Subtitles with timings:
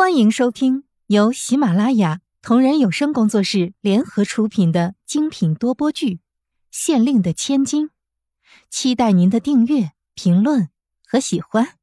[0.00, 6.14] 欢迎收听由喜马拉雅同人有声工作室联合出品的精品多播剧
[6.70, 7.88] 《县令的千金》，
[8.70, 10.70] 期待您的订阅、评论
[11.06, 11.74] 和喜欢。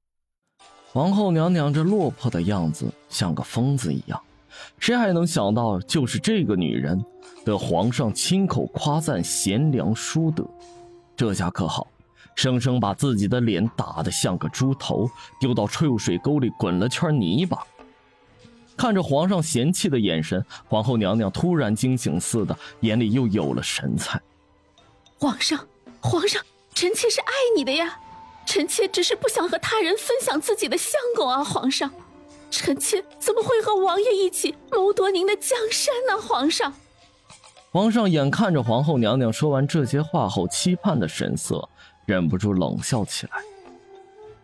[0.91, 4.19] 皇后娘娘这落魄的样子像个疯子一样，
[4.79, 6.99] 谁还能想到，就是这个女人
[7.45, 10.43] 得皇上亲口夸赞贤良淑德，
[11.15, 11.85] 这下可好，
[12.35, 15.07] 生生把自己的脸打得像个猪头，
[15.39, 17.63] 丢到臭水沟里滚了圈泥巴。
[18.77, 24.21] 看着皇上嫌弃的眼神，皇后娘娘突然惊醒似的，眼里又有了神采。
[25.19, 25.67] 皇上，
[25.99, 26.41] 皇上，
[26.75, 27.99] 臣妾是爱你的呀，
[28.45, 31.91] 臣妾只是不想和他人分享自己的相公啊，皇上，
[32.51, 36.21] 臣妾怎么会和王爷一起谋夺您的江山呢？
[36.21, 36.71] 皇上，
[37.71, 41.67] 皇上眼看着皇后娘娘说完这些话后期盼的神色，
[42.05, 43.41] 忍不住冷笑起来。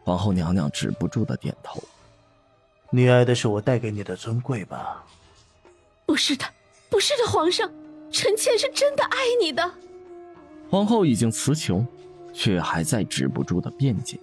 [0.03, 1.81] 皇后娘娘止不住的点头。
[2.95, 5.03] 你爱的是我带给你的尊贵吧？
[6.05, 6.45] 不是的，
[6.91, 7.67] 不是的，皇上，
[8.11, 9.67] 臣妾是真的爱你的。
[10.69, 11.83] 皇后已经词穷，
[12.35, 14.19] 却还在止不住的辩解。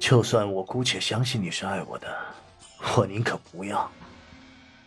[0.00, 2.08] 就算我姑且相信你是爱我的，
[2.96, 3.88] 我宁可不要。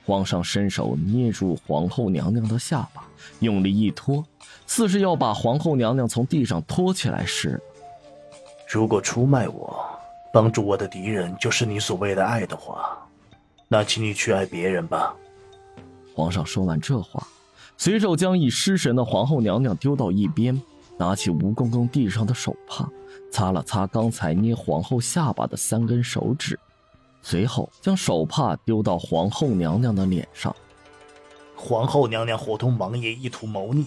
[0.06, 3.08] 皇上伸手捏住皇后娘娘的下巴，
[3.40, 4.22] 用力一拖，
[4.68, 7.62] 似是要把皇后娘娘从地上拖起来似的。
[8.68, 9.90] 如果出卖我。
[10.34, 13.08] 帮助我的敌人就是你所谓的爱的话，
[13.68, 15.16] 那请你去爱别人吧。
[16.16, 17.28] 皇上说完这话，
[17.78, 20.60] 随手将已失神的皇后娘娘丢到一边，
[20.98, 22.90] 拿起吴公公地上的手帕，
[23.32, 26.60] 擦了擦刚才捏皇后下巴的三根手指，
[27.22, 30.56] 随后将手帕丢到皇后娘娘的脸上。
[31.56, 33.86] 皇后娘娘伙同王爷意图谋逆，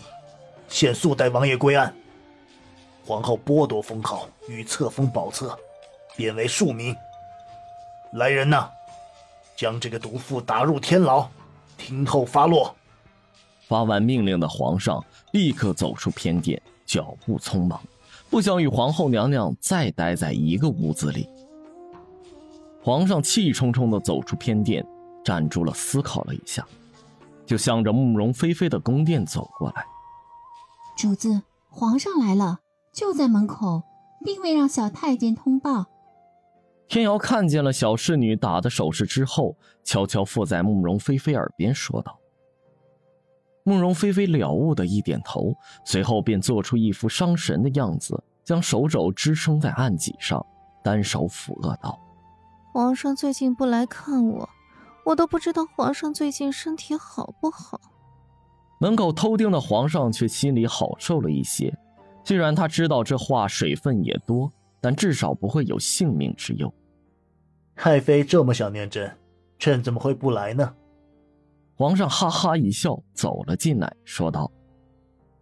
[0.68, 1.92] 现速带王爷归案。
[3.04, 5.58] 皇后剥夺封号与册封宝册。
[6.16, 6.94] 贬为庶民。
[8.12, 8.68] 来人呐，
[9.56, 11.28] 将这个毒妇打入天牢，
[11.76, 12.74] 听候发落。
[13.68, 17.80] 发完命令的皇上立刻走出偏殿，脚步匆忙，
[18.30, 21.28] 不想与皇后娘娘再待在一个屋子里。
[22.80, 24.86] 皇上气冲冲地走出偏殿，
[25.24, 26.64] 站住了，思考了一下，
[27.44, 29.84] 就向着慕容菲菲的宫殿走过来。
[30.96, 32.60] 主子，皇上来了，
[32.92, 33.82] 就在门口，
[34.24, 35.86] 并未让小太监通报。
[36.88, 42.16] 天瑶看见了小侍女打的手势之后，悄悄附在慕容菲菲耳边说道
[43.64, 45.52] ：“慕容菲菲了悟的一点头，
[45.84, 50.44] 随后便做出一副伤神的样子，将手肘支撑在案几上，
[50.84, 51.98] 单手抚额道
[52.72, 54.48] ：‘皇上最近不来看我，
[55.06, 57.80] 我都不知道皇上最近身体好不好。’
[58.78, 61.76] 门口偷听的皇上却心里好受了一些，
[62.22, 64.52] 虽然他知道这话水分也多。”
[64.86, 66.72] 但至少不会有性命之忧。
[67.74, 69.10] 太妃这么想念朕，
[69.58, 70.76] 朕怎么会不来呢？
[71.74, 74.48] 皇上哈哈一笑，走了进来，说道：“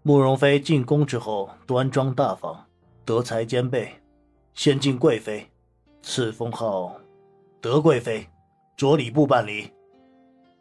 [0.03, 2.65] 慕容妃进宫之后，端庄大方，
[3.05, 3.91] 德才兼备，
[4.55, 5.47] 先进贵妃，
[6.01, 6.97] 赐封号
[7.61, 8.27] 德贵妃，
[8.79, 9.71] 着礼部办理。”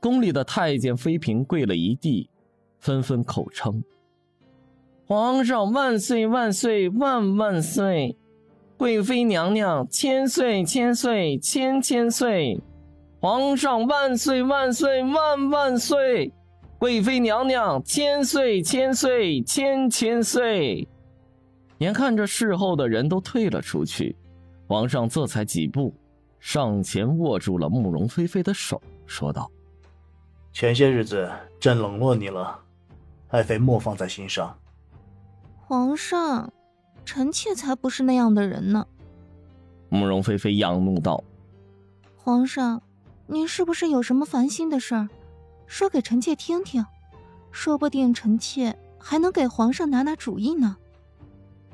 [0.02, 2.30] 宫里的太监妃嫔跪了一地，
[2.80, 3.82] 纷纷口称
[5.08, 8.18] ：“皇上万岁万岁万万岁！”
[8.78, 12.60] 贵妃娘娘千岁千岁千千岁，
[13.22, 16.34] 皇上万岁万岁万万岁！
[16.80, 20.88] 贵妃娘娘千岁千岁千千岁！
[21.78, 24.16] 眼看着事后的人都退了出去，
[24.68, 25.94] 皇上这才几步
[26.40, 29.50] 上前握住了慕容菲菲的手，说道
[30.52, 32.60] ：“前些日子朕冷落你了，
[33.30, 34.54] 爱妃莫放在心上。”
[35.68, 36.52] 皇上。
[37.06, 38.86] 臣妾才不是那样的人呢。
[39.90, 41.24] 慕容菲菲仰怒道
[42.18, 42.82] ：“皇上，
[43.28, 45.10] 您是不是有什么烦心的事儿？
[45.68, 46.86] 说给臣妾听听，
[47.52, 50.78] 说不定臣妾还能给皇上拿拿主意呢。”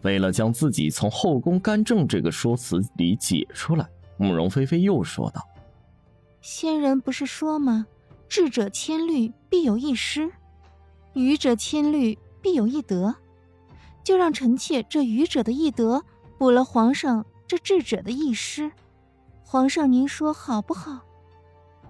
[0.04, 3.88] 为了将自己从后宫干政这个说辞里解出来，
[4.18, 5.46] 慕容菲菲又说道
[6.42, 7.86] ：“先人不是说吗？
[8.28, 10.30] 智者千虑，必有一失；
[11.14, 13.16] 愚者千虑，必有一得。”
[14.10, 16.04] 就让臣妾这愚者的一德
[16.40, 18.72] 补了皇上这智者的一失，
[19.46, 21.06] 皇上您说好不好？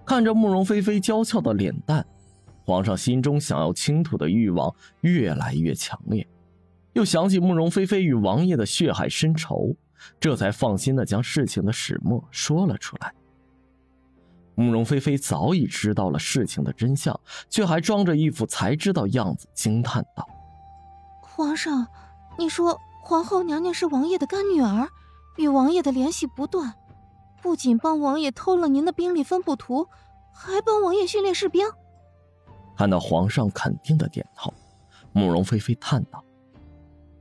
[0.06, 2.06] 看着慕容菲菲娇俏的脸蛋，
[2.66, 6.28] 皇上心中想要倾吐的欲望越来越强烈，
[6.92, 9.74] 又想起慕容菲菲与王爷的血海深仇，
[10.20, 13.14] 这才放心的将事情的始末说了出来。
[14.56, 17.18] 慕容菲菲早已知道了事情的真相，
[17.50, 20.28] 却还装着一副才知道样子，惊叹道
[21.24, 21.88] ：“皇上。”
[22.40, 24.88] 你说皇后娘娘是王爷的干女儿，
[25.36, 26.74] 与王爷的联系不断，
[27.42, 29.86] 不仅帮王爷偷了您的兵力分布图，
[30.34, 31.68] 还帮王爷训练士兵。
[32.78, 34.54] 看到皇上肯定的点头，
[35.12, 36.24] 慕容菲菲叹道：“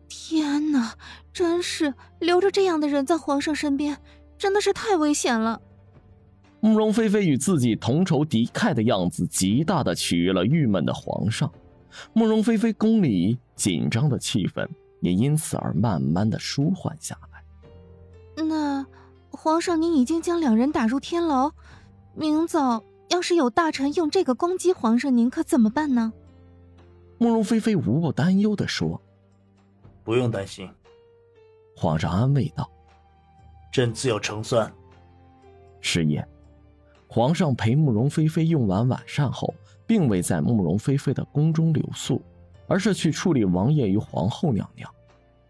[0.08, 0.94] 天哪，
[1.32, 3.98] 真是留着这样的人在皇上身边，
[4.38, 5.60] 真的是太危险了。”
[6.62, 11.52] 慕容菲菲与自己同仇敌忾的样子，极大的取悦了郁闷的皇上。
[12.12, 14.68] 慕容菲菲宫里紧张的气氛
[15.00, 18.44] 也因此而慢慢的舒缓下来。
[18.44, 18.86] 那
[19.30, 21.50] 皇上，您已经将两人打入天牢，
[22.14, 26.12] 明早要是有大臣用这个攻击皇上，您可怎么办呢？
[27.18, 29.00] 慕容菲菲无不担忧的说
[30.04, 30.70] ：“不用担心。”
[31.76, 32.70] 皇上安慰道
[33.72, 34.72] ：“朕自有成算。”
[35.80, 36.26] 是也。
[37.08, 39.54] 皇上陪慕容菲菲用完晚膳后，
[39.86, 42.22] 并未在慕容菲菲的宫中留宿，
[42.68, 44.88] 而是去处理王爷与皇后娘娘，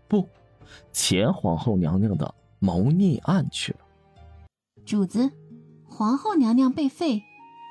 [0.07, 0.29] 不，
[0.93, 3.79] 前皇后娘娘的谋逆案去了。
[4.87, 5.31] 主子，
[5.87, 7.23] 皇后娘娘被废，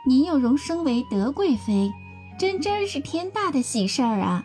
[0.07, 1.91] 您又荣升为德贵妃，
[2.37, 4.43] 真真是天大的喜事儿啊！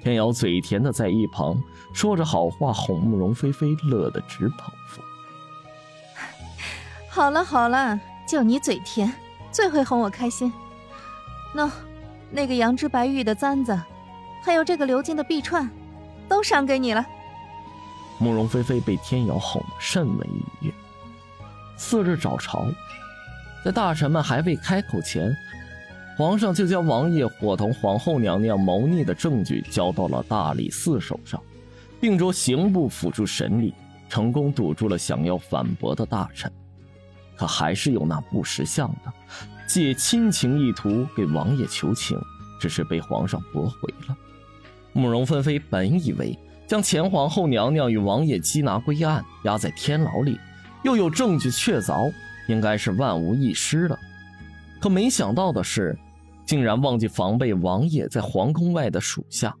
[0.00, 1.62] 天瑶嘴甜的在一旁
[1.92, 5.02] 说着好话，哄慕容菲菲乐得直捧腹。
[7.10, 8.00] 好了好了。
[8.24, 9.12] 就你嘴甜，
[9.50, 10.50] 最会哄我开心。
[11.54, 11.70] 喏，
[12.32, 13.78] 那个羊脂白玉的簪子，
[14.42, 15.68] 还有这个鎏金的臂串，
[16.28, 17.06] 都赏给你了。
[18.18, 20.72] 慕容菲菲被天瑶哄得甚为愉悦。
[21.76, 22.66] 次日早朝，
[23.64, 25.36] 在大臣们还未开口前，
[26.16, 31.42] 皇上就将王爷伙同皇后娘娘谋逆的证据交到了大理寺手上，
[32.00, 33.74] 并着刑部辅助审理，
[34.08, 36.50] 成功堵住了想要反驳的大臣。
[37.36, 39.12] 可还是有那不识相的，
[39.72, 42.20] 借亲情意图给王爷求情，
[42.60, 44.14] 只是被皇上驳回了。
[44.92, 50.38] 慕容纷飞本以为将前皇后娘娘与王爷缉拿归案，押在天牢里，
[50.84, 52.12] 又有证据确凿，
[52.48, 53.98] 应该是万无一失了。
[54.78, 55.98] 可没想到的是，
[56.44, 59.56] 竟然忘记防备王爷在皇宫外的属下。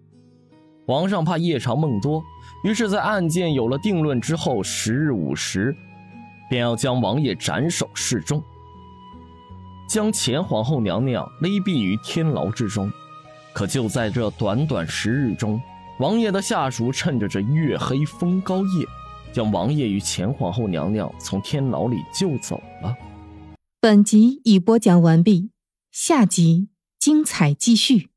[0.86, 2.22] 皇上怕夜长梦多，
[2.64, 5.74] 于是，在案件有了定论之后，十日午时。
[6.50, 8.42] 便要将王爷斩首示众，
[9.88, 12.90] 将前皇后娘娘勒毙于天牢之中。
[13.52, 15.60] 可就在这短短十日中，
[15.98, 18.86] 王爷的下属趁着这月黑风高夜，
[19.32, 22.94] 将王爷与前皇后娘娘从天牢里救走了。
[23.80, 25.50] 本集已播讲完毕，
[25.90, 26.68] 下集
[26.98, 28.11] 精彩继续。